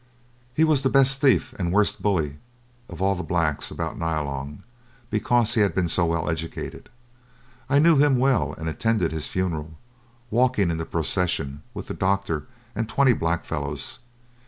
[0.55, 2.37] He was the best thief and the worst bully
[2.89, 4.63] of all the blacks about Nyalong,
[5.11, 6.89] because he had been so well educated.
[7.69, 9.77] I knew him well, and attended his funeral,
[10.31, 13.99] walking in the procession with the doctor and twenty blackfellows.